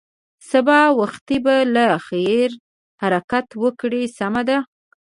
[0.49, 2.57] سبا وختي به له خیره
[3.01, 4.57] حرکت وکړې، سمه ده.